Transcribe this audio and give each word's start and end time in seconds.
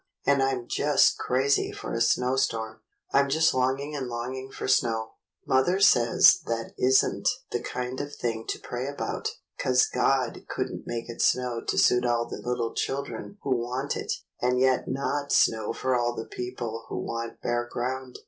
and 0.25 0.41
I'm 0.41 0.67
just 0.67 1.19
crazy 1.19 1.71
for 1.71 1.93
a 1.93 2.01
snowstorm. 2.01 2.81
I'm 3.13 3.29
just 3.29 3.53
longing 3.53 3.95
and 3.95 4.07
longing 4.07 4.49
for 4.49 4.67
snow. 4.67 5.11
Mother 5.45 5.79
says 5.79 6.39
that 6.47 6.71
is 6.75 7.03
n't 7.05 7.29
the 7.51 7.59
kind 7.61 8.01
of 8.01 8.07
a 8.07 8.09
thing 8.09 8.45
to 8.47 8.57
pray 8.57 8.87
about, 8.87 9.27
'cause 9.59 9.85
God 9.85 10.43
could 10.49 10.71
n't 10.71 10.87
make 10.87 11.07
it 11.07 11.21
snow 11.21 11.61
to 11.67 11.77
suit 11.77 12.03
all 12.03 12.25
the 12.27 12.41
little 12.43 12.73
children 12.73 13.37
who 13.43 13.55
want 13.57 13.95
it, 13.95 14.11
and 14.41 14.59
yet 14.59 14.87
not 14.87 15.31
snow 15.31 15.71
for 15.71 15.95
all 15.95 16.15
the 16.15 16.25
people 16.25 16.83
who 16.89 16.97
want 16.97 17.39
bare 17.43 17.69
ground. 17.71 18.17